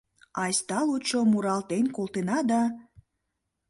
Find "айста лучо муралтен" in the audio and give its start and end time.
0.43-1.85